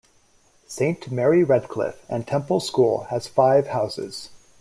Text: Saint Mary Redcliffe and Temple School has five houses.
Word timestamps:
Saint 0.65 1.11
Mary 1.11 1.43
Redcliffe 1.43 2.03
and 2.09 2.25
Temple 2.27 2.59
School 2.59 3.01
has 3.11 3.27
five 3.27 3.67
houses. 3.67 4.29